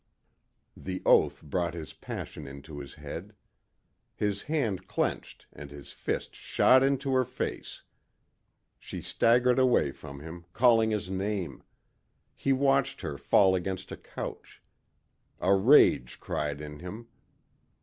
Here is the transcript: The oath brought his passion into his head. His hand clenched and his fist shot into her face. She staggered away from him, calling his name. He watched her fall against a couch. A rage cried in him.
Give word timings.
The 0.75 1.03
oath 1.05 1.43
brought 1.43 1.75
his 1.75 1.93
passion 1.93 2.47
into 2.47 2.79
his 2.79 2.95
head. 2.95 3.35
His 4.15 4.41
hand 4.41 4.87
clenched 4.87 5.45
and 5.53 5.69
his 5.69 5.91
fist 5.91 6.33
shot 6.33 6.81
into 6.81 7.13
her 7.13 7.23
face. 7.23 7.83
She 8.79 9.03
staggered 9.03 9.59
away 9.59 9.91
from 9.91 10.19
him, 10.21 10.45
calling 10.53 10.89
his 10.89 11.11
name. 11.11 11.61
He 12.35 12.51
watched 12.51 13.01
her 13.01 13.15
fall 13.19 13.53
against 13.53 13.91
a 13.91 13.95
couch. 13.97 14.63
A 15.39 15.53
rage 15.53 16.19
cried 16.19 16.61
in 16.61 16.79
him. 16.79 17.05